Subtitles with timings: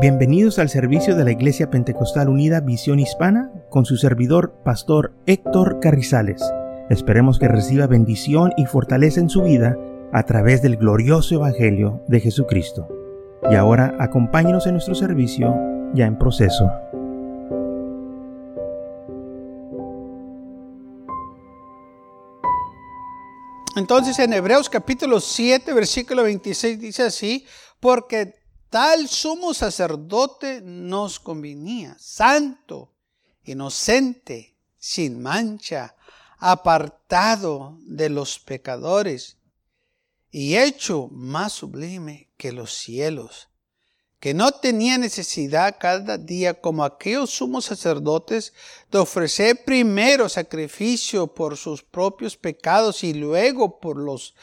[0.00, 5.80] Bienvenidos al servicio de la Iglesia Pentecostal Unida Visión Hispana con su servidor, Pastor Héctor
[5.80, 6.40] Carrizales.
[6.88, 9.76] Esperemos que reciba bendición y fortaleza en su vida
[10.12, 12.86] a través del glorioso Evangelio de Jesucristo.
[13.50, 15.52] Y ahora acompáñenos en nuestro servicio
[15.94, 16.70] ya en proceso.
[23.74, 27.44] Entonces en Hebreos capítulo 7, versículo 26 dice así,
[27.80, 28.37] porque
[28.70, 32.92] Tal sumo sacerdote nos convenía, santo,
[33.44, 35.96] inocente, sin mancha,
[36.38, 39.38] apartado de los pecadores
[40.30, 43.47] y hecho más sublime que los cielos,
[44.20, 48.52] que no tenía necesidad cada día como aquellos sumos sacerdotes
[48.90, 54.34] de ofrecer primero sacrificio por sus propios pecados y luego por los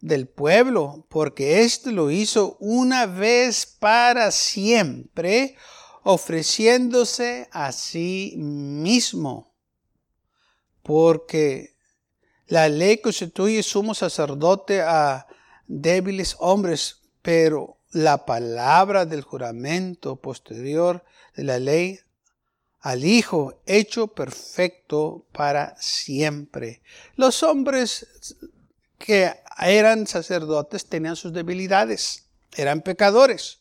[0.00, 5.56] del pueblo, porque éste lo hizo una vez para siempre,
[6.02, 9.54] ofreciéndose a sí mismo.
[10.82, 11.74] Porque
[12.46, 15.26] la ley constituye sumo sacerdote a
[15.66, 21.04] débiles hombres, pero la palabra del juramento posterior
[21.36, 22.00] de la ley
[22.80, 26.82] al Hijo hecho perfecto para siempre.
[27.16, 28.06] Los hombres
[28.98, 33.60] que eran sacerdotes tenían sus debilidades, eran pecadores.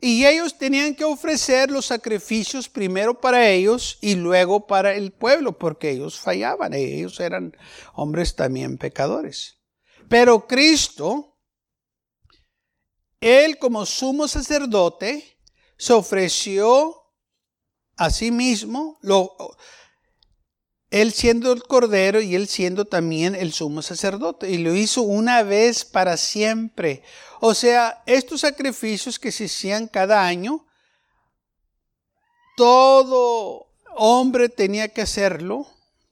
[0.00, 5.58] Y ellos tenían que ofrecer los sacrificios primero para ellos y luego para el pueblo,
[5.58, 7.56] porque ellos fallaban, ellos eran
[7.94, 9.56] hombres también pecadores.
[10.08, 11.37] Pero Cristo,
[13.20, 15.38] Él como sumo sacerdote,
[15.76, 17.02] se ofreció
[17.96, 19.36] a sí mismo, lo,
[20.90, 24.50] él siendo el cordero y él siendo también el sumo sacerdote.
[24.50, 27.02] Y lo hizo una vez para siempre.
[27.40, 30.66] O sea, estos sacrificios que se hacían cada año,
[32.56, 35.66] todo hombre tenía que hacerlo,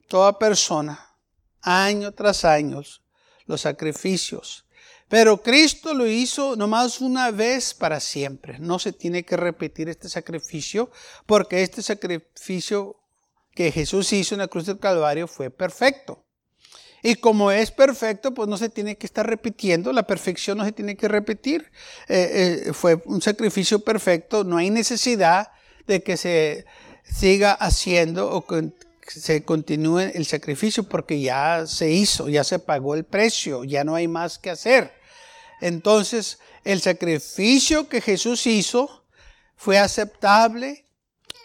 [0.08, 1.14] toda persona,
[1.62, 2.82] año tras año,
[3.46, 4.65] los sacrificios.
[5.08, 8.58] Pero Cristo lo hizo nomás una vez para siempre.
[8.58, 10.90] No se tiene que repetir este sacrificio
[11.26, 12.96] porque este sacrificio
[13.54, 16.24] que Jesús hizo en la cruz del Calvario fue perfecto.
[17.02, 20.72] Y como es perfecto, pues no se tiene que estar repitiendo, la perfección no se
[20.72, 21.70] tiene que repetir.
[22.08, 25.52] Eh, eh, fue un sacrificio perfecto, no hay necesidad
[25.86, 26.66] de que se
[27.04, 28.72] siga haciendo o que
[29.06, 33.94] se continúe el sacrificio porque ya se hizo, ya se pagó el precio, ya no
[33.94, 34.95] hay más que hacer.
[35.60, 39.04] Entonces, el sacrificio que Jesús hizo
[39.56, 40.86] fue aceptable,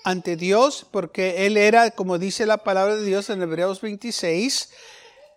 [0.03, 4.69] ante Dios, porque Él era, como dice la palabra de Dios en Hebreos 26,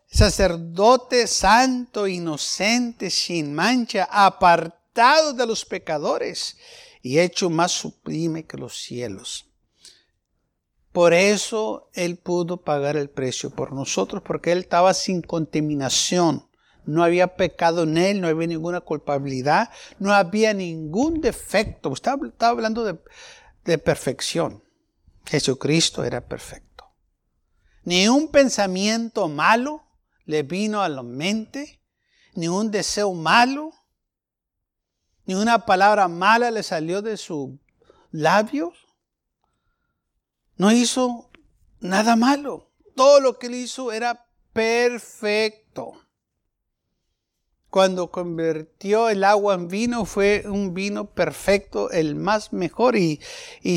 [0.06, 6.56] sacerdote santo, inocente, sin mancha, apartado de los pecadores
[7.02, 9.46] y hecho más sublime que los cielos.
[10.92, 16.48] Por eso Él pudo pagar el precio por nosotros, porque Él estaba sin contaminación.
[16.86, 21.92] No había pecado en Él, no había ninguna culpabilidad, no había ningún defecto.
[21.92, 22.98] Estaba, hablando de,
[23.64, 24.62] de perfección.
[25.24, 26.84] Jesucristo era perfecto.
[27.84, 29.82] Ni un pensamiento malo
[30.26, 31.82] le vino a la mente,
[32.34, 33.72] ni un deseo malo,
[35.24, 37.50] ni una palabra mala le salió de sus
[38.10, 38.74] labios.
[40.56, 41.30] No hizo
[41.80, 42.70] nada malo.
[42.94, 46.03] Todo lo que él hizo era perfecto
[47.74, 53.18] cuando convirtió el agua en vino fue un vino perfecto, el más mejor, y,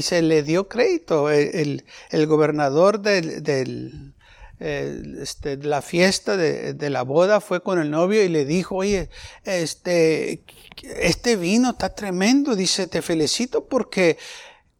[0.04, 1.32] se le dio crédito.
[1.32, 1.84] El,
[2.28, 4.14] gobernador del,
[4.60, 9.10] este, de la fiesta de, la boda fue con el novio y le dijo, oye,
[9.46, 10.44] este,
[10.84, 14.20] este vino está tremendo, dice, te felicito porque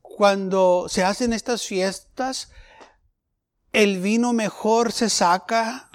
[0.04, 2.52] cuando se hacen estas fiestas,
[3.74, 5.87] el vino mejor se saca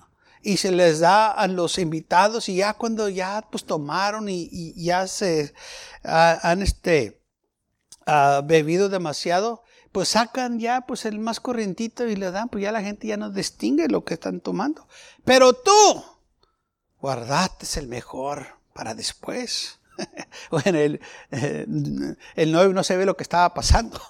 [0.43, 5.07] y se les da a los invitados y ya cuando ya pues tomaron y, ya
[5.07, 5.55] se
[6.03, 7.21] han este,
[8.45, 9.63] bebido demasiado,
[9.93, 13.17] pues sacan ya pues el más corrientito y le dan, pues ya la gente ya
[13.17, 14.89] no distingue lo que están tomando.
[15.25, 16.05] Pero tú,
[17.01, 19.79] guardaste el mejor para después.
[20.51, 21.01] bueno, el,
[21.31, 21.67] eh,
[22.35, 24.01] el novio no se ve lo que estaba pasando.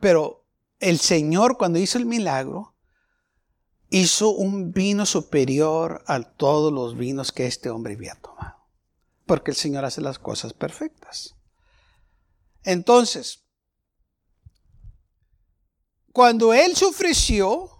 [0.00, 0.44] Pero
[0.78, 2.73] el Señor cuando hizo el milagro,
[3.94, 8.56] hizo un vino superior a todos los vinos que este hombre había tomado.
[9.24, 11.36] Porque el Señor hace las cosas perfectas.
[12.64, 13.44] Entonces,
[16.12, 17.70] cuando Él se ofreció,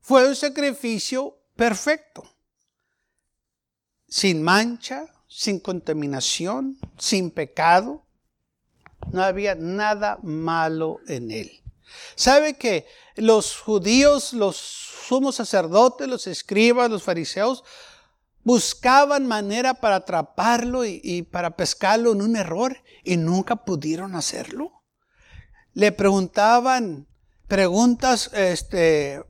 [0.00, 2.24] fue un sacrificio perfecto.
[4.08, 8.04] Sin mancha, sin contaminación, sin pecado.
[9.12, 11.61] No había nada malo en él.
[12.14, 12.86] ¿Sabe que
[13.16, 17.64] los judíos, los sumos sacerdotes, los escribas, los fariseos,
[18.44, 24.72] buscaban manera para atraparlo y, para pescarlo en un error y nunca pudieron hacerlo?
[25.74, 27.06] Le preguntaban
[27.48, 29.22] preguntas este,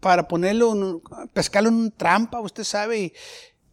[0.00, 1.02] para ponerlo,
[1.32, 3.12] pescarlo en un trampa, usted sabe, y,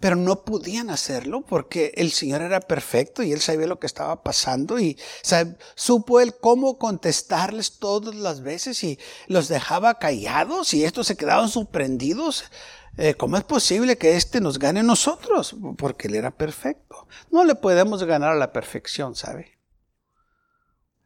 [0.03, 4.21] pero no podían hacerlo porque el Señor era perfecto y Él sabía lo que estaba
[4.21, 4.97] pasando y
[5.75, 11.47] supo Él cómo contestarles todas las veces y los dejaba callados y estos se quedaban
[11.47, 12.43] sorprendidos.
[12.97, 15.55] Eh, ¿Cómo es posible que éste nos gane a nosotros?
[15.77, 17.07] Porque Él era perfecto.
[17.31, 19.57] No le podemos ganar a la perfección, ¿sabe?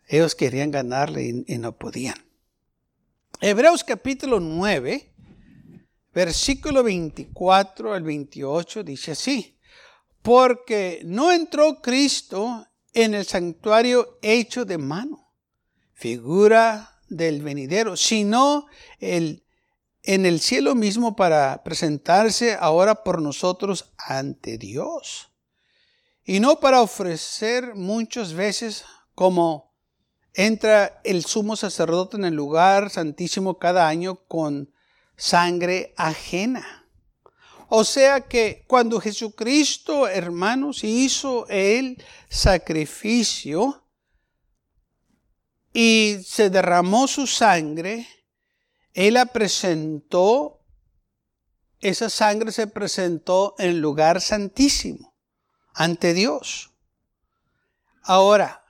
[0.07, 2.15] Ellos querían ganarle y no podían.
[3.41, 5.13] Hebreos capítulo 9
[6.17, 9.59] versículo 24 al 28 dice así,
[10.23, 15.35] porque no entró Cristo en el santuario hecho de mano,
[15.93, 18.65] figura del venidero, sino
[18.97, 19.45] el,
[20.01, 25.31] en el cielo mismo para presentarse ahora por nosotros ante Dios.
[26.23, 29.71] Y no para ofrecer muchas veces como
[30.33, 34.73] entra el sumo sacerdote en el lugar santísimo cada año con
[35.17, 36.85] sangre ajena.
[37.69, 43.83] O sea que cuando Jesucristo, hermanos, hizo el sacrificio
[45.73, 48.07] y se derramó su sangre,
[48.93, 50.63] Él la presentó,
[51.81, 55.13] esa sangre se presentó en el lugar santísimo,
[55.73, 56.71] ante Dios.
[58.01, 58.63] Ahora,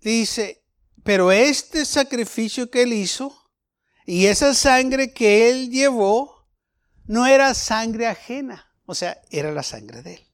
[0.00, 0.64] dice,
[1.04, 3.41] pero este sacrificio que Él hizo,
[4.06, 6.48] y esa sangre que él llevó
[7.06, 10.28] no era sangre ajena, o sea, era la sangre de él.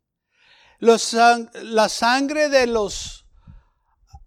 [0.81, 3.27] la sangre de los,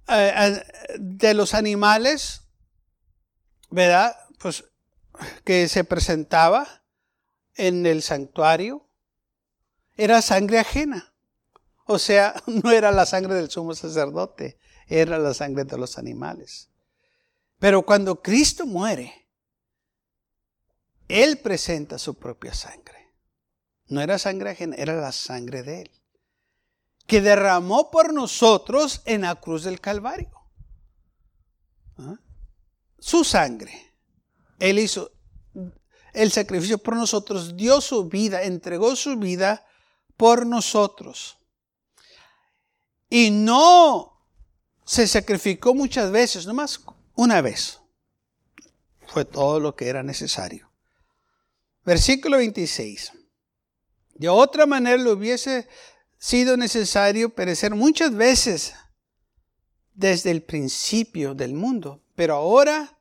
[0.08, 2.42] eh, eh, de los animales,
[3.70, 4.16] ¿verdad?
[4.40, 4.66] Pues
[5.44, 6.84] que se presentaba
[7.56, 8.88] en el santuario,
[9.96, 11.14] era sangre ajena.
[11.86, 16.70] O sea, no era la sangre del sumo sacerdote, era la sangre de los animales.
[17.60, 19.21] Pero cuando Cristo muere,
[21.12, 23.02] él presenta su propia sangre.
[23.92, 25.92] No era sangre ajena, era la sangre de Él.
[27.06, 30.32] Que derramó por nosotros en la cruz del Calvario.
[31.98, 32.16] ¿Ah?
[32.98, 33.94] Su sangre.
[34.60, 35.12] Él hizo
[36.14, 39.66] el sacrificio por nosotros, dio su vida, entregó su vida
[40.16, 41.38] por nosotros.
[43.10, 44.26] Y no
[44.86, 46.80] se sacrificó muchas veces, nomás
[47.16, 47.82] una vez.
[49.08, 50.71] Fue todo lo que era necesario.
[51.84, 53.12] Versículo 26.
[54.14, 55.68] De otra manera le hubiese
[56.20, 58.76] sido necesario perecer muchas veces
[59.94, 63.00] desde el principio del mundo, pero ahora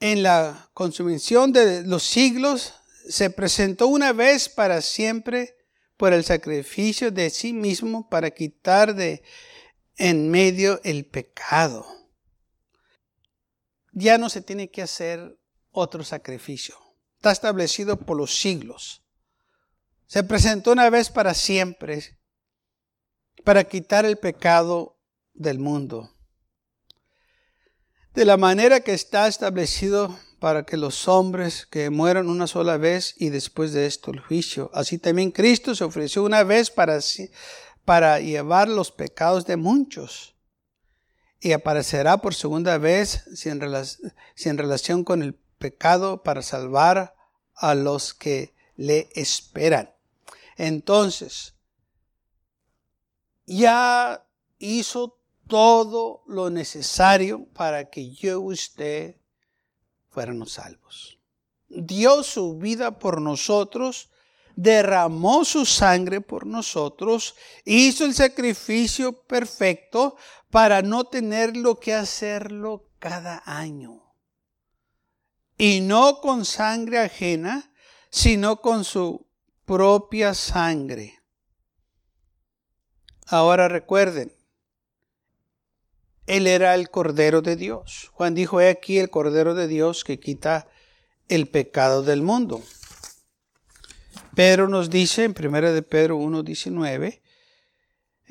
[0.00, 2.74] en la consumición de los siglos
[3.08, 5.56] se presentó una vez para siempre
[5.96, 9.22] por el sacrificio de sí mismo para quitar de
[9.96, 11.86] en medio el pecado.
[13.92, 15.38] Ya no se tiene que hacer
[15.70, 16.81] otro sacrificio
[17.22, 19.04] está establecido por los siglos.
[20.08, 22.18] Se presentó una vez para siempre
[23.44, 24.98] para quitar el pecado
[25.32, 26.10] del mundo.
[28.12, 33.14] De la manera que está establecido para que los hombres que mueran una sola vez
[33.16, 34.72] y después de esto el juicio.
[34.74, 36.98] Así también Cristo se ofreció una vez para,
[37.84, 40.34] para llevar los pecados de muchos
[41.38, 43.60] y aparecerá por segunda vez sin,
[44.34, 47.14] sin relación con el pecado para salvar
[47.54, 49.90] a los que le esperan.
[50.56, 51.54] Entonces,
[53.46, 54.26] ya
[54.58, 55.18] hizo
[55.48, 59.16] todo lo necesario para que yo y usted
[60.08, 61.18] fuéramos salvos.
[61.68, 64.10] Dio su vida por nosotros,
[64.56, 70.16] derramó su sangre por nosotros, hizo el sacrificio perfecto
[70.50, 74.11] para no tenerlo que hacerlo cada año
[75.62, 77.72] y no con sangre ajena,
[78.10, 79.28] sino con su
[79.64, 81.20] propia sangre.
[83.28, 84.32] Ahora recuerden,
[86.26, 88.10] Él era el Cordero de Dios.
[88.12, 90.66] Juan dijo, he aquí el Cordero de Dios que quita
[91.28, 92.60] el pecado del mundo.
[94.34, 97.20] Pedro nos dice en 1 de Pedro 1.19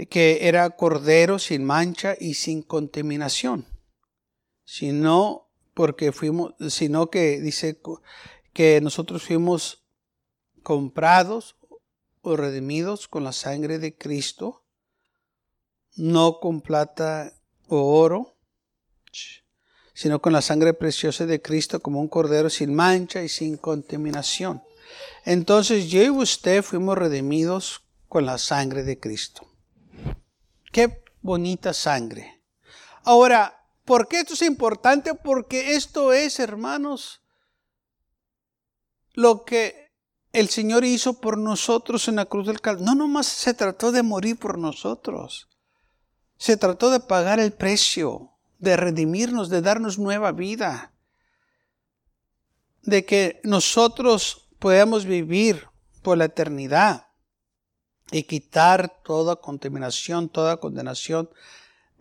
[0.09, 3.65] que era Cordero sin mancha y sin contaminación,
[4.65, 7.79] sino porque fuimos, sino que dice
[8.53, 9.83] que nosotros fuimos
[10.63, 11.55] comprados
[12.21, 14.63] o redimidos con la sangre de Cristo,
[15.95, 17.33] no con plata
[17.67, 18.35] o oro,
[19.93, 24.63] sino con la sangre preciosa de Cristo como un cordero sin mancha y sin contaminación.
[25.25, 29.47] Entonces yo y usted fuimos redimidos con la sangre de Cristo.
[30.71, 32.41] Qué bonita sangre.
[33.03, 35.13] Ahora, ¿por qué esto es importante?
[35.13, 37.21] Porque esto es, hermanos,
[39.13, 39.91] lo que
[40.33, 42.85] el Señor hizo por nosotros en la cruz del Calvario.
[42.85, 45.49] No nomás se trató de morir por nosotros.
[46.37, 50.93] Se trató de pagar el precio, de redimirnos, de darnos nueva vida.
[52.81, 55.67] De que nosotros podamos vivir
[56.01, 57.07] por la eternidad
[58.11, 61.29] y quitar toda contaminación, toda condenación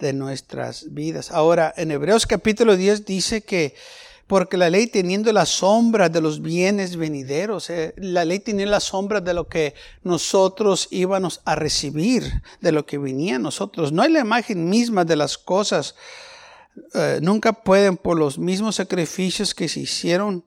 [0.00, 1.30] de nuestras vidas.
[1.30, 3.74] Ahora, en Hebreos capítulo 10 dice que
[4.26, 8.78] porque la ley teniendo la sombra de los bienes venideros, eh, la ley tenía la
[8.78, 13.92] sombra de lo que nosotros íbamos a recibir, de lo que venía a nosotros.
[13.92, 15.96] No hay la imagen misma de las cosas.
[16.94, 20.44] Eh, nunca pueden por los mismos sacrificios que se hicieron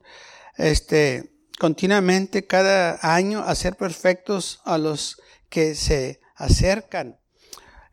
[0.56, 5.20] este, continuamente cada año hacer perfectos a los
[5.50, 7.18] que se acercan.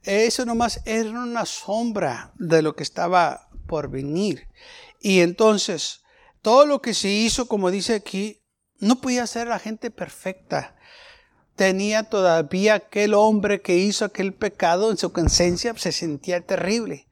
[0.04, 4.48] Eso nomás era una sombra de lo que estaba por venir.
[5.00, 6.02] Y entonces,
[6.42, 8.42] todo lo que se hizo, como dice aquí,
[8.80, 10.76] no podía ser la gente perfecta.
[11.56, 17.08] Tenía todavía aquel hombre que hizo aquel pecado en su conciencia, se sentía terrible,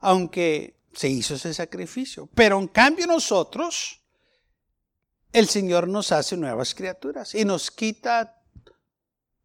[0.00, 2.28] aunque se hizo ese sacrificio.
[2.34, 4.02] Pero en cambio nosotros,
[5.32, 8.42] el Señor nos hace nuevas criaturas y nos quita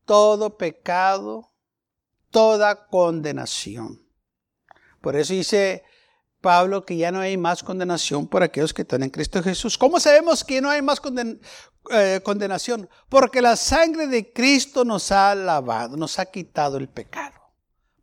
[0.06, 1.52] todo pecado,
[2.32, 4.02] toda condenación.
[5.02, 5.84] Por eso dice
[6.42, 9.78] Pablo que ya no hay más condenación por aquellos que están en Cristo Jesús.
[9.78, 11.02] ¿Cómo sabemos que no hay más
[11.92, 12.90] eh, condenación?
[13.10, 17.40] Porque la sangre de Cristo nos ha lavado, nos ha quitado el pecado.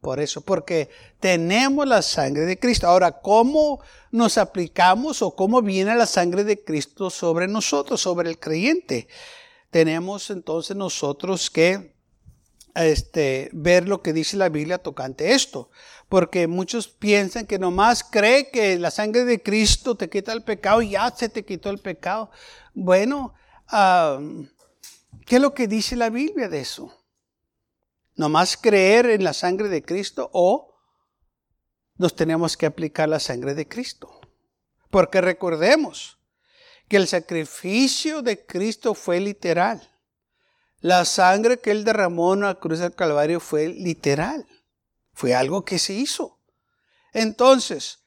[0.01, 2.87] Por eso, porque tenemos la sangre de Cristo.
[2.87, 3.81] Ahora, ¿cómo
[4.13, 9.09] nos aplicamos o cómo viene la sangre de Cristo sobre nosotros, sobre el creyente?
[9.71, 11.96] Tenemos entonces nosotros que
[12.85, 15.71] este, ver lo que dice la Biblia tocante esto
[16.09, 20.83] porque muchos piensan que nomás cree que la sangre de Cristo te quita el pecado
[20.83, 22.31] y ya se te quitó el pecado.
[22.75, 23.35] Bueno,
[25.27, 26.93] ¿qué es lo que dice la Biblia de eso?
[28.15, 30.75] Nomás creer en la sangre de Cristo o
[31.97, 34.21] nos tenemos que aplicar la sangre de Cristo.
[34.91, 36.19] Porque recordemos
[36.89, 39.96] que el sacrificio de Cristo fue literal.
[40.81, 44.47] La sangre que Él derramó en la cruz del Calvario fue literal.
[45.13, 46.39] Fue algo que se hizo.
[47.13, 48.01] Entonces,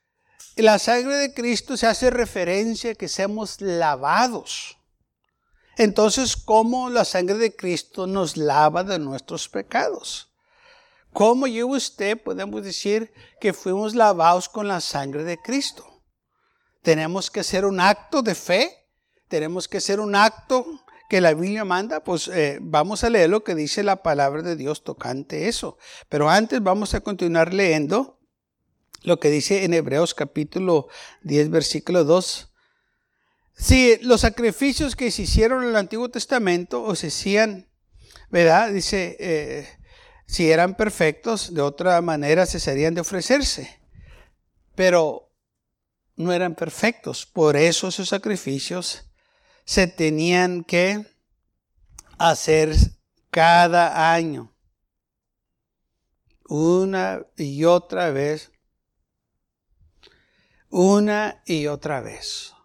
[0.55, 4.77] la sangre de Cristo se hace referencia a que seamos lavados.
[5.77, 10.29] Entonces, ¿cómo la sangre de Cristo nos lava de nuestros pecados?
[11.13, 16.03] ¿Cómo yo y usted podemos decir que fuimos lavados con la sangre de Cristo?
[16.81, 18.87] Tenemos que hacer un acto de fe,
[19.27, 20.65] tenemos que hacer un acto
[21.09, 24.55] que la Biblia manda, pues eh, vamos a leer lo que dice la palabra de
[24.55, 25.77] Dios tocante eso.
[26.07, 28.19] Pero antes vamos a continuar leyendo
[29.01, 30.87] lo que dice en Hebreos capítulo
[31.23, 32.53] 10, versículo 2.
[33.55, 37.67] Si los sacrificios que se hicieron en el Antiguo Testamento o se hacían,
[38.29, 38.71] ¿verdad?
[38.71, 39.67] Dice, eh,
[40.27, 43.79] si eran perfectos, de otra manera se serían de ofrecerse.
[44.75, 45.31] Pero
[46.15, 47.25] no eran perfectos.
[47.25, 49.08] Por eso esos sacrificios
[49.69, 51.05] se tenían que
[52.17, 52.75] hacer
[53.29, 54.51] cada año.
[56.45, 58.51] Una y otra vez.
[60.71, 62.55] Una y otra vez.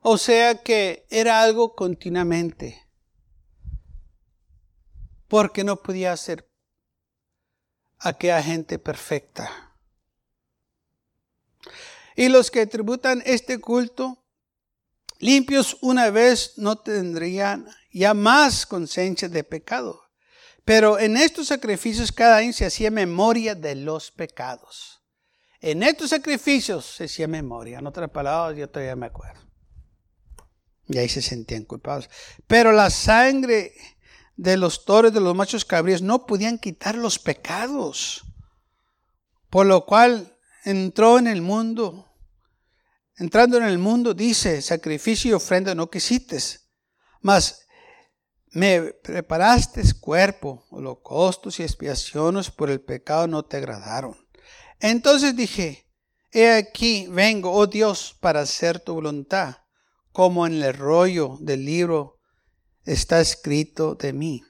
[0.00, 2.88] O sea que era algo continuamente.
[5.28, 6.50] Porque no podía ser
[7.98, 9.76] aquella gente perfecta.
[12.16, 14.25] Y los que tributan este culto
[15.18, 20.02] Limpios una vez no tendrían ya más conciencia de pecado.
[20.64, 25.00] Pero en estos sacrificios cada año se hacía memoria de los pecados.
[25.60, 27.78] En estos sacrificios se hacía memoria.
[27.78, 29.40] En otras palabras, yo todavía me acuerdo.
[30.88, 32.10] Y ahí se sentían culpables.
[32.46, 33.74] Pero la sangre
[34.36, 38.24] de los toros, de los machos cabríos, no podían quitar los pecados.
[39.48, 42.05] Por lo cual entró en el mundo
[43.16, 46.38] entrando en el mundo, dice, sacrificio y ofrenda no quisiste,
[47.20, 47.66] mas
[48.50, 54.16] me preparaste cuerpo, holocaustos y expiaciones por el pecado no te agradaron.
[54.80, 55.90] Entonces dije,
[56.32, 59.56] he aquí vengo, oh Dios, para hacer tu voluntad,
[60.12, 62.18] como en el rollo del libro
[62.84, 64.42] está escrito de mí.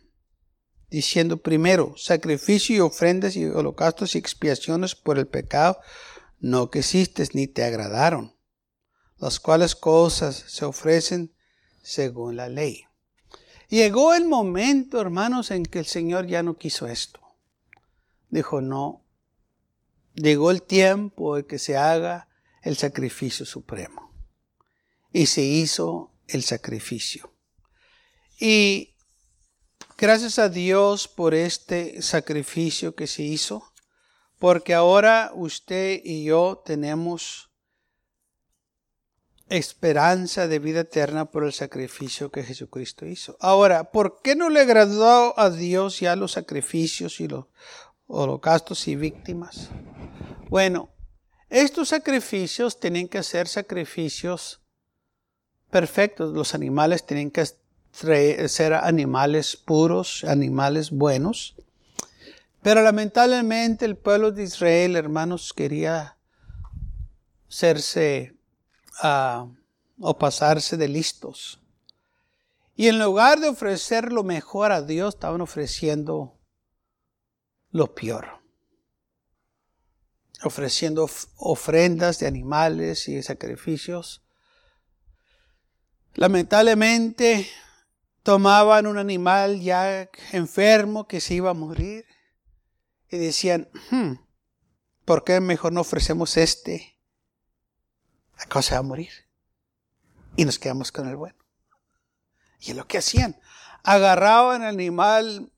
[0.88, 5.80] diciendo primero, sacrificio y ofrendas y holocaustos y expiaciones por el pecado
[6.38, 8.35] no que existes ni te agradaron,
[9.18, 11.34] las cuales cosas se ofrecen
[11.82, 12.84] según la ley.
[13.68, 17.20] Llegó el momento, hermanos, en que el Señor ya no quiso esto.
[18.28, 19.04] Dijo, no,
[20.14, 22.28] llegó el tiempo de que se haga
[22.62, 24.12] el sacrificio supremo.
[25.12, 27.32] Y se hizo el sacrificio.
[28.38, 28.96] Y
[29.96, 33.72] gracias a Dios por este sacrificio que se hizo,
[34.38, 37.50] porque ahora usted y yo tenemos
[39.48, 43.36] esperanza de vida eterna por el sacrificio que Jesucristo hizo.
[43.40, 47.46] Ahora, ¿por qué no le agradó a Dios ya los sacrificios y los
[48.08, 49.70] holocaustos y víctimas?
[50.48, 50.90] Bueno,
[51.48, 54.60] estos sacrificios tienen que ser sacrificios
[55.70, 56.34] perfectos.
[56.34, 57.46] Los animales tienen que
[57.92, 61.54] ser animales puros, animales buenos.
[62.62, 66.16] Pero lamentablemente el pueblo de Israel, hermanos, quería
[69.02, 71.60] o pasarse de listos.
[72.74, 76.38] Y en lugar de ofrecer lo mejor a Dios, estaban ofreciendo
[77.70, 78.42] lo peor.
[80.42, 84.22] Ofreciendo ofrendas de animales y sacrificios.
[86.14, 87.48] Lamentablemente
[88.22, 92.04] tomaban un animal ya enfermo que se iba a morir
[93.10, 94.14] y decían, hmm,
[95.04, 96.95] ¿por qué mejor no ofrecemos este?
[98.38, 99.12] La cosa va a morir.
[100.36, 101.38] Y nos quedamos con el bueno.
[102.60, 103.40] Y es lo que hacían.
[103.82, 105.52] Agarraban al animal,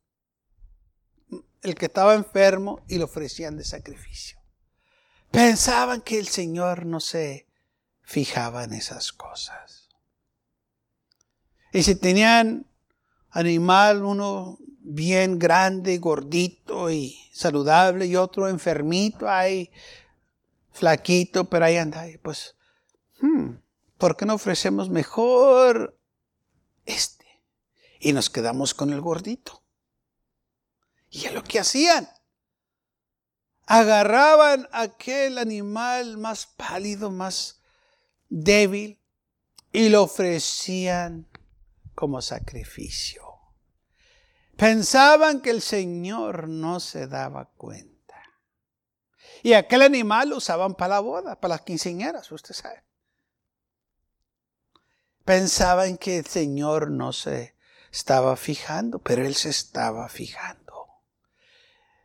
[1.62, 4.38] el que estaba enfermo, y lo ofrecían de sacrificio.
[5.30, 7.48] Pensaban que el Señor no se
[8.02, 9.88] fijaba en esas cosas.
[11.72, 12.66] Y si tenían
[13.30, 19.70] animal, uno bien grande, gordito y saludable, y otro enfermito, ahí,
[20.72, 22.54] flaquito, pero ahí anda, pues
[23.20, 23.56] Hmm,
[23.96, 25.98] ¿por qué no ofrecemos mejor
[26.84, 27.26] este?
[28.00, 29.64] Y nos quedamos con el gordito.
[31.10, 32.08] Y es lo que hacían.
[33.66, 37.60] Agarraban aquel animal más pálido, más
[38.28, 39.00] débil,
[39.72, 41.28] y lo ofrecían
[41.94, 43.22] como sacrificio.
[44.56, 47.98] Pensaban que el Señor no se daba cuenta.
[49.42, 52.87] Y aquel animal lo usaban para la boda, para las quinceañeras, usted sabe
[55.28, 57.54] pensaban que el Señor no se
[57.92, 60.86] estaba fijando, pero Él se estaba fijando.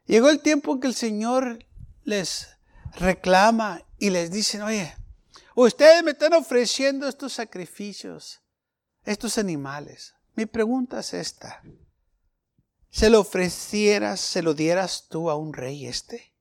[0.06, 1.66] Llegó el tiempo en que el Señor
[2.04, 2.50] les
[2.98, 4.94] reclama y les dice, oye,
[5.56, 8.42] ustedes me están ofreciendo estos sacrificios,
[9.06, 10.14] estos animales.
[10.36, 11.64] Mi pregunta es esta.
[12.90, 16.36] ¿Se lo ofrecieras, se lo dieras tú a un rey este?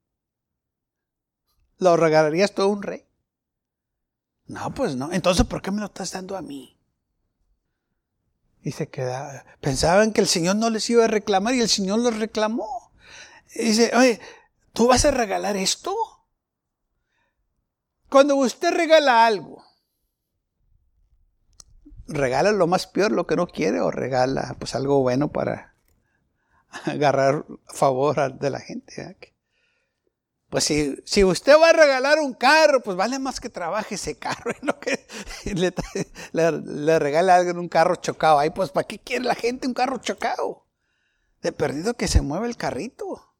[1.79, 3.07] ¿Lo regalarías tú a un rey?
[4.47, 5.13] No, pues no.
[5.13, 6.72] Entonces, ¿por qué me lo estás dando a mí?
[8.63, 9.45] Y se queda.
[9.61, 12.93] Pensaban que el Señor no les iba a reclamar y el Señor los reclamó.
[13.55, 14.21] Dice, oye,
[14.73, 15.95] ¿tú vas a regalar esto?
[18.09, 19.65] Cuando usted regala algo,
[22.07, 25.75] regala lo más peor, lo que no quiere, o regala pues algo bueno para
[26.85, 29.17] agarrar favor de la gente.
[30.53, 34.19] Pues si, si, usted va a regalar un carro, pues vale más que trabaje ese
[34.19, 35.07] carro no que
[35.45, 35.73] le,
[36.35, 38.39] le, regale a alguien un carro chocado.
[38.39, 40.67] Ahí, pues, ¿para qué quiere la gente un carro chocado?
[41.41, 43.35] De perdido que se mueve el carrito.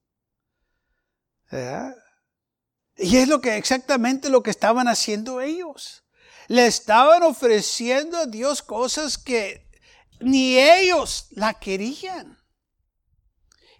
[2.97, 6.05] Y es lo que exactamente lo que estaban haciendo ellos.
[6.49, 9.71] Le estaban ofreciendo a Dios cosas que
[10.19, 12.42] ni ellos la querían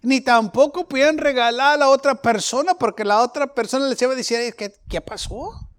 [0.03, 4.15] ni tampoco podían regalar a la otra persona porque la otra persona les iba a
[4.15, 5.69] decir, ¿qué, qué pasó?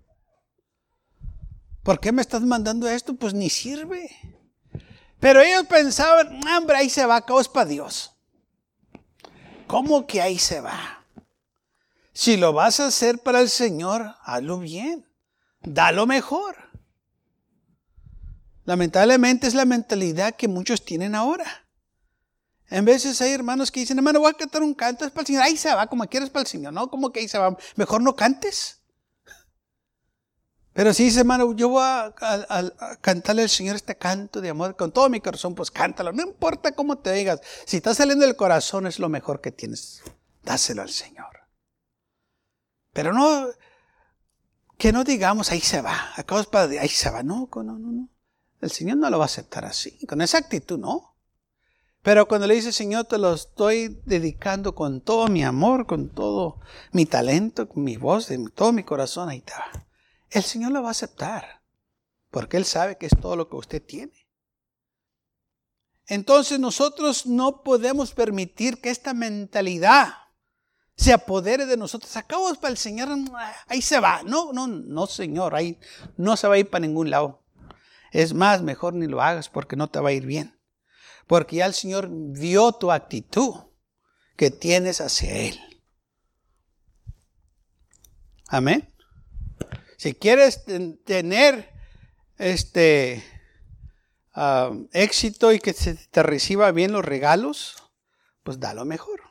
[1.82, 3.14] ¿Por qué me estás mandando esto?
[3.14, 4.10] Pues ni sirve.
[5.20, 8.12] Pero ellos pensaban, hombre, ahí se va, es para Dios.
[9.66, 11.04] ¿Cómo que ahí se va?
[12.14, 15.06] Si lo vas a hacer para el Señor, hazlo bien.
[15.60, 16.56] Da lo mejor.
[18.64, 21.63] Lamentablemente es la mentalidad que muchos tienen ahora.
[22.74, 25.26] En veces hay hermanos que dicen, hermano, voy a cantar un canto, es para el
[25.28, 25.42] Señor.
[25.44, 26.90] Ahí se va, como quieras para el Señor, ¿no?
[26.90, 27.56] Como que ahí se va.
[27.76, 28.80] Mejor no cantes.
[30.72, 32.12] Pero si dice, hermano, yo voy a,
[33.00, 36.10] cantarle al Señor este canto de amor con todo mi corazón, pues cántalo.
[36.10, 37.40] No importa cómo te digas.
[37.64, 40.02] Si está saliendo del corazón, es lo mejor que tienes.
[40.42, 41.46] Dáselo al Señor.
[42.92, 43.50] Pero no,
[44.78, 46.10] que no digamos, ahí se va.
[46.16, 47.22] Acabas para, ahí se va.
[47.22, 48.08] No, no, no, no.
[48.60, 50.04] El Señor no lo va a aceptar así.
[50.08, 51.13] Con esa actitud, no.
[52.04, 56.60] Pero cuando le dice, Señor, te lo estoy dedicando con todo mi amor, con todo
[56.92, 59.86] mi talento, con mi voz, de todo mi corazón, ahí está.
[60.28, 61.62] El Señor lo va a aceptar,
[62.30, 64.12] porque Él sabe que es todo lo que usted tiene.
[66.06, 70.12] Entonces nosotros no podemos permitir que esta mentalidad
[70.96, 72.14] se apodere de nosotros.
[72.18, 73.08] Acabamos para el Señor,
[73.66, 74.22] ahí se va.
[74.24, 75.78] No, no, no, Señor, ahí
[76.18, 77.42] no se va a ir para ningún lado.
[78.12, 80.53] Es más, mejor ni lo hagas porque no te va a ir bien
[81.26, 83.54] porque ya el Señor vio tu actitud
[84.36, 85.60] que tienes hacia Él.
[88.48, 88.92] Amén.
[89.96, 90.64] Si quieres
[91.04, 91.72] tener
[92.38, 93.24] este
[94.34, 97.76] ah, éxito y que se te reciba bien los regalos,
[98.42, 99.22] pues da lo mejor.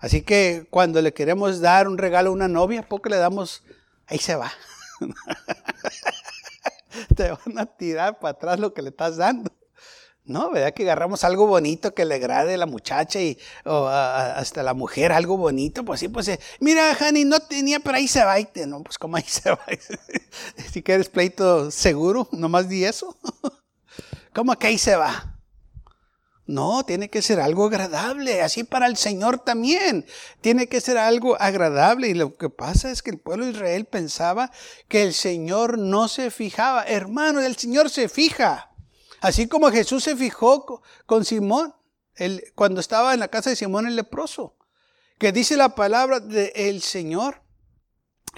[0.00, 3.64] Así que cuando le queremos dar un regalo a una novia, poco le damos,
[4.06, 4.52] ahí se va.
[7.16, 9.50] te van a tirar para atrás lo que le estás dando.
[10.28, 10.74] No, ¿verdad?
[10.74, 15.10] Que agarramos algo bonito que le agrade a la muchacha y o hasta la mujer,
[15.10, 18.36] algo bonito, pues sí, pues, eh, mira, Hani, no tenía, pero ahí se va.
[18.66, 19.64] no, pues como ahí se va.
[20.70, 23.16] si quieres pleito seguro, nomás di eso.
[24.34, 25.38] ¿Cómo que ahí se va?
[26.44, 30.04] No, tiene que ser algo agradable, así para el Señor también.
[30.42, 32.08] Tiene que ser algo agradable.
[32.08, 34.50] Y lo que pasa es que el pueblo de Israel pensaba
[34.88, 36.84] que el Señor no se fijaba.
[36.84, 38.68] Hermano, el Señor se fija.
[39.20, 41.74] Así como Jesús se fijó con Simón
[42.54, 44.56] cuando estaba en la casa de Simón el leproso,
[45.18, 47.42] que dice la palabra del Señor,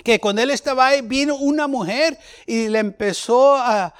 [0.04, 3.94] que cuando él estaba ahí vino una mujer y le empezó a,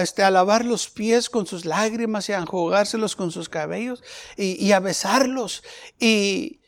[0.00, 4.02] este, lavar los pies con sus lágrimas y a enjugárselos con sus cabellos
[4.36, 5.62] y, y a besarlos.
[6.00, 6.62] Y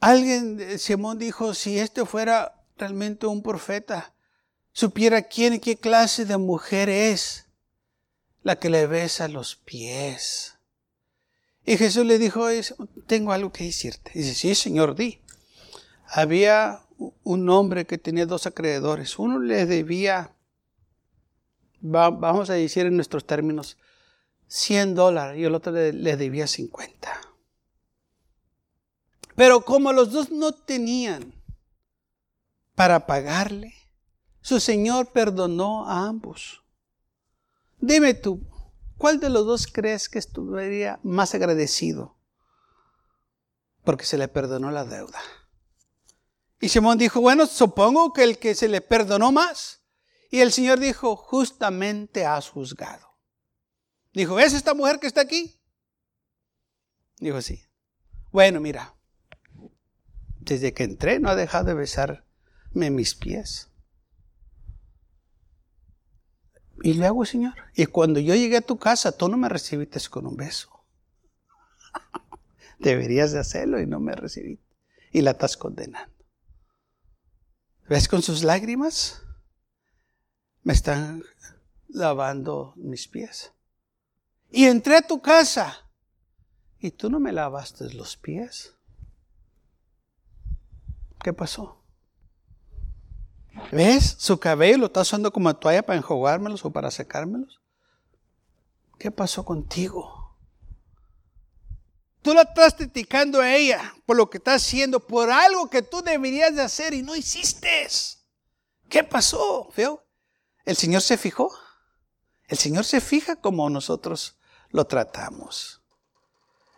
[0.00, 4.14] alguien, Simón dijo, si este fuera realmente un profeta,
[4.76, 7.46] supiera quién y qué clase de mujer es
[8.42, 10.58] la que le besa los pies.
[11.64, 12.46] Y Jesús le dijo,
[13.06, 14.10] tengo algo que decirte.
[14.12, 15.22] Dice, sí, Señor, di.
[16.08, 16.82] Había
[17.24, 19.18] un hombre que tenía dos acreedores.
[19.18, 20.34] Uno le debía,
[21.80, 23.78] vamos a decir en nuestros términos,
[24.48, 27.18] 100 dólares y el otro le, le debía 50.
[29.34, 31.32] Pero como los dos no tenían
[32.74, 33.72] para pagarle,
[34.46, 36.62] su Señor perdonó a ambos.
[37.80, 38.46] Dime tú,
[38.96, 42.16] ¿cuál de los dos crees que estuviera más agradecido?
[43.82, 45.18] Porque se le perdonó la deuda.
[46.60, 49.82] Y Simón dijo, bueno, supongo que el que se le perdonó más.
[50.30, 53.18] Y el Señor dijo, justamente has juzgado.
[54.12, 55.60] Dijo, ¿ves esta mujer que está aquí?
[57.18, 57.64] Dijo, sí.
[58.30, 58.94] Bueno, mira,
[60.38, 63.72] desde que entré no ha dejado de besarme mis pies.
[66.82, 67.54] Y le hago, Señor.
[67.74, 70.84] Y cuando yo llegué a tu casa, tú no me recibiste con un beso.
[72.78, 74.64] Deberías de hacerlo y no me recibiste.
[75.12, 76.14] Y la estás condenando.
[77.88, 79.22] ¿Ves con sus lágrimas?
[80.62, 81.22] Me están
[81.88, 83.52] lavando mis pies.
[84.50, 85.88] Y entré a tu casa
[86.78, 88.74] y tú no me lavaste los pies.
[91.22, 91.82] ¿Qué pasó?
[93.72, 94.16] ¿Ves?
[94.18, 97.60] Su cabello lo está usando como toalla para enjuagármelos o para secármelos.
[98.98, 100.36] ¿Qué pasó contigo?
[102.22, 106.02] Tú la estás criticando a ella por lo que está haciendo, por algo que tú
[106.02, 107.86] deberías de hacer y no hiciste.
[108.88, 109.68] ¿Qué pasó?
[109.76, 110.04] ¿Veo?
[110.64, 111.52] El Señor se fijó.
[112.48, 114.38] El Señor se fija como nosotros
[114.70, 115.82] lo tratamos.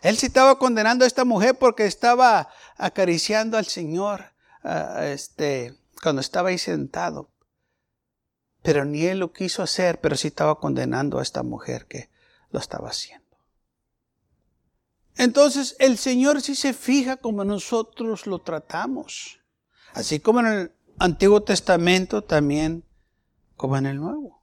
[0.02, 4.32] Él sí estaba condenando a esta mujer porque estaba acariciando al Señor,
[5.00, 7.30] este, cuando estaba ahí sentado.
[8.62, 12.10] Pero ni él lo quiso hacer, pero sí estaba condenando a esta mujer que
[12.50, 13.26] lo estaba haciendo.
[15.16, 19.40] Entonces el Señor sí se fija como nosotros lo tratamos.
[19.92, 22.84] Así como en el Antiguo Testamento, también
[23.56, 24.42] como en el Nuevo.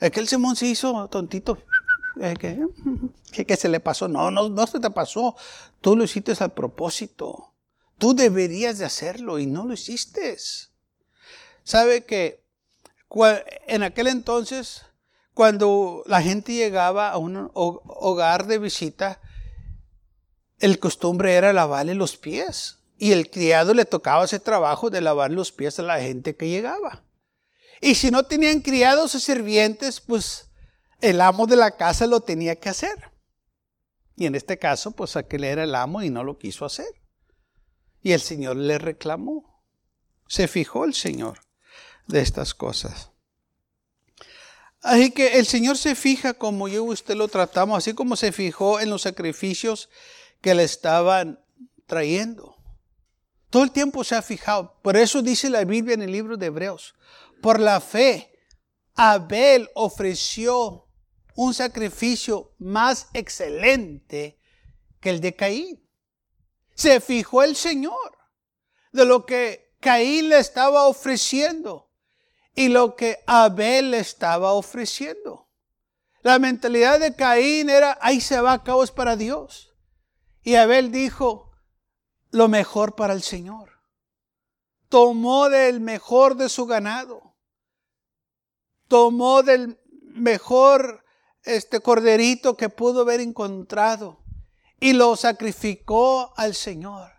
[0.00, 1.58] Aquel Simón se hizo tontito.
[3.32, 4.08] ¿Qué, ¿Qué, se le pasó?
[4.08, 5.34] No, no, no se te pasó.
[5.80, 7.51] Tú lo hiciste al propósito.
[8.02, 10.36] Tú deberías de hacerlo y no lo hiciste.
[11.62, 12.42] ¿Sabe que
[13.68, 14.82] en aquel entonces,
[15.34, 19.20] cuando la gente llegaba a un hogar de visita,
[20.58, 22.80] el costumbre era lavarle los pies.
[22.98, 26.48] Y el criado le tocaba ese trabajo de lavar los pies a la gente que
[26.48, 27.04] llegaba.
[27.80, 30.48] Y si no tenían criados o sirvientes, pues
[31.00, 33.12] el amo de la casa lo tenía que hacer.
[34.16, 37.01] Y en este caso, pues aquel era el amo y no lo quiso hacer.
[38.02, 39.62] Y el Señor le reclamó.
[40.26, 41.40] Se fijó el Señor
[42.06, 43.10] de estas cosas.
[44.80, 48.32] Así que el Señor se fija como yo y usted lo tratamos, así como se
[48.32, 49.88] fijó en los sacrificios
[50.40, 51.38] que le estaban
[51.86, 52.56] trayendo.
[53.48, 54.80] Todo el tiempo se ha fijado.
[54.82, 56.94] Por eso dice la Biblia en el libro de Hebreos.
[57.40, 58.32] Por la fe,
[58.94, 60.88] Abel ofreció
[61.34, 64.38] un sacrificio más excelente
[65.00, 65.81] que el de Caín.
[66.82, 68.18] Se fijó el Señor
[68.90, 71.92] de lo que Caín le estaba ofreciendo
[72.56, 75.48] y lo que Abel le estaba ofreciendo.
[76.22, 79.72] La mentalidad de Caín era, ahí se va es para Dios.
[80.42, 81.52] Y Abel dijo,
[82.32, 83.70] lo mejor para el Señor.
[84.88, 87.36] Tomó del mejor de su ganado.
[88.88, 91.04] Tomó del mejor
[91.44, 94.21] este corderito que pudo haber encontrado
[94.82, 97.12] y lo sacrificó al Señor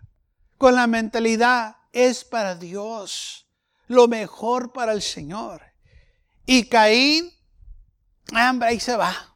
[0.58, 3.46] con la mentalidad es para Dios,
[3.88, 5.62] lo mejor para el Señor.
[6.44, 7.32] Y Caín,
[8.34, 9.34] hambre, ahí se va.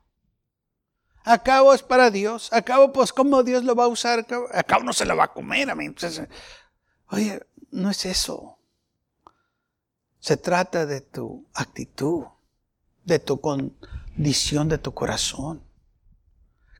[1.25, 2.53] Acabo es para Dios.
[2.53, 4.27] Acabo, pues, ¿cómo Dios lo va a usar?
[4.53, 5.75] Acabo no se lo va a comer.
[5.75, 5.89] mí.
[7.11, 8.59] Oye, no es eso.
[10.21, 12.25] Se trata de tu actitud,
[13.05, 15.68] de tu condición de tu corazón.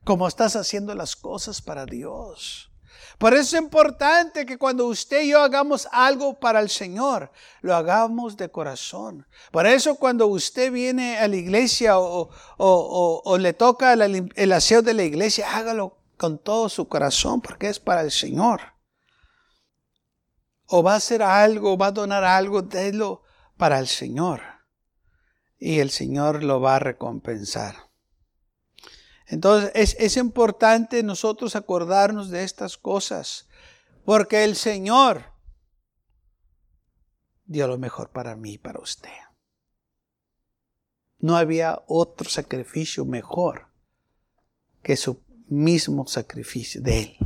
[0.09, 2.71] Cómo estás haciendo las cosas para Dios.
[3.19, 7.75] Por eso es importante que cuando usted y yo hagamos algo para el Señor, lo
[7.75, 9.27] hagamos de corazón.
[9.51, 15.03] Por eso cuando usted viene a la iglesia o, le toca el aseo de la
[15.03, 18.61] iglesia, hágalo con todo su corazón porque es para el Señor.
[20.65, 23.21] O va a hacer algo, va a donar algo, délo
[23.57, 24.41] para el Señor.
[25.59, 27.88] Y el Señor lo va a recompensar.
[29.29, 33.47] Entonces es, es importante nosotros acordarnos de estas cosas,
[34.03, 35.23] porque el Señor
[37.45, 39.09] dio lo mejor para mí y para usted.
[41.19, 43.67] No había otro sacrificio mejor
[44.81, 47.17] que su mismo sacrificio de Él.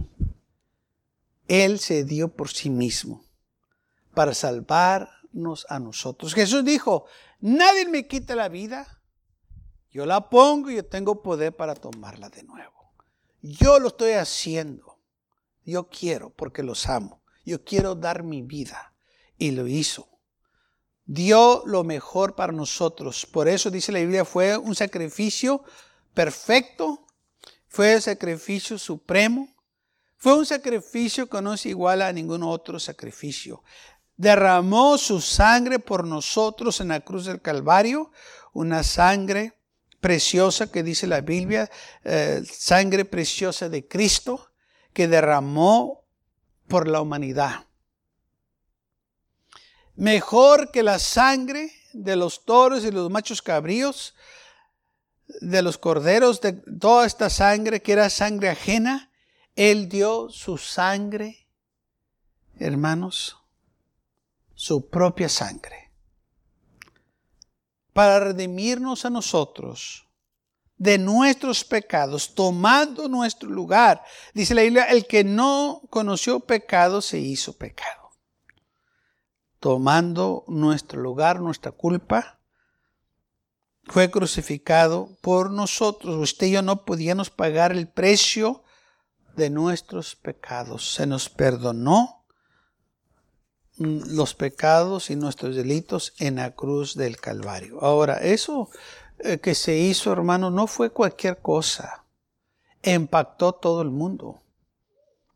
[1.48, 3.26] Él se dio por sí mismo
[4.14, 6.34] para salvarnos a nosotros.
[6.34, 7.06] Jesús dijo,
[7.40, 9.03] nadie me quita la vida,
[9.94, 12.74] yo la pongo y yo tengo poder para tomarla de nuevo.
[13.44, 15.00] Yo lo estoy haciendo.
[15.64, 17.22] Yo quiero porque los amo.
[17.46, 18.96] Yo quiero dar mi vida.
[19.38, 20.10] Y lo hizo.
[21.06, 23.28] Dio lo mejor para nosotros.
[23.28, 25.64] Por eso dice la Biblia, fue un sacrificio
[26.16, 27.06] perfecto.
[27.68, 29.48] Fue el sacrificio supremo.
[30.18, 33.64] Fue un sacrificio que no es igual a ningún otro sacrificio.
[34.18, 38.12] Derramó su sangre por nosotros en la cruz del Calvario.
[38.54, 39.60] Una sangre
[40.04, 41.72] preciosa que dice la Biblia,
[42.04, 44.52] eh, sangre preciosa de Cristo
[44.92, 46.06] que derramó
[46.68, 47.68] por la humanidad.
[49.96, 54.14] Mejor que la sangre de los toros y los machos cabríos,
[55.40, 59.10] de los corderos, de toda esta sangre que era sangre ajena,
[59.56, 61.48] Él dio su sangre,
[62.60, 63.38] hermanos,
[64.54, 65.83] su propia sangre
[67.94, 70.08] para redimirnos a nosotros
[70.78, 74.04] de nuestros pecados, tomando nuestro lugar.
[74.34, 78.10] Dice la Biblia, el que no conoció pecado se hizo pecado.
[79.60, 82.40] Tomando nuestro lugar, nuestra culpa,
[83.86, 86.16] fue crucificado por nosotros.
[86.16, 88.64] Usted y yo no podíamos pagar el precio
[89.36, 90.94] de nuestros pecados.
[90.94, 92.23] Se nos perdonó
[93.78, 97.84] los pecados y nuestros delitos en la cruz del Calvario.
[97.84, 98.70] Ahora, eso
[99.20, 102.06] eh, que se hizo, hermano, no fue cualquier cosa.
[102.84, 104.42] Impactó todo el mundo.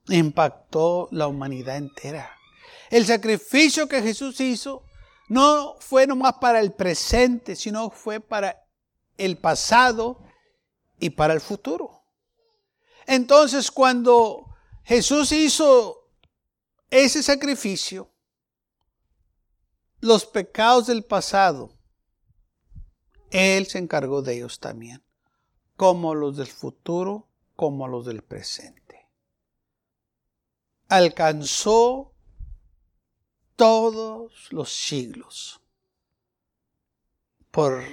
[0.10, 2.32] Impactó la humanidad entera.
[2.90, 4.84] El sacrificio que Jesús hizo
[5.30, 8.64] no fue nomás para el presente, sino fue para
[9.18, 10.24] el pasado
[11.00, 12.04] y para el futuro.
[13.06, 14.46] Entonces, cuando
[14.84, 16.10] Jesús hizo
[16.90, 18.10] ese sacrificio,
[20.00, 21.72] los pecados del pasado,
[23.32, 25.04] Él se encargó de ellos también,
[25.76, 29.08] como los del futuro, como los del presente.
[30.88, 32.14] Alcanzó
[33.56, 35.62] todos los siglos,
[37.52, 37.84] por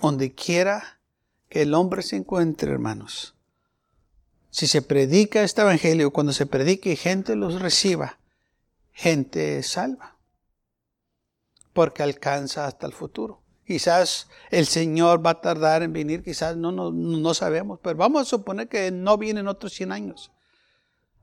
[0.00, 1.00] donde quiera
[1.48, 3.34] que el hombre se encuentre, hermanos.
[4.50, 8.18] Si se predica este evangelio, cuando se predique y gente los reciba,
[8.92, 10.17] gente salva
[11.78, 13.40] porque alcanza hasta el futuro.
[13.64, 18.22] Quizás el Señor va a tardar en venir, quizás no, no, no sabemos, pero vamos
[18.22, 20.32] a suponer que no vienen otros 100 años.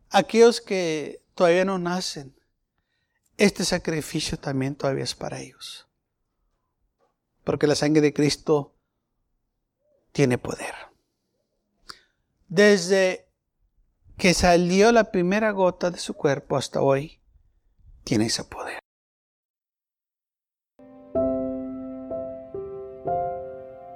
[0.10, 2.40] Aquellos que todavía no nacen,
[3.36, 5.90] este sacrificio también todavía es para ellos.
[7.44, 8.78] porque la sangre de Cristo
[10.14, 10.74] tiene poder.
[12.48, 13.28] Desde
[14.18, 17.20] que salió la primera gota de su cuerpo hasta hoy,
[18.06, 18.85] tiene ese poder.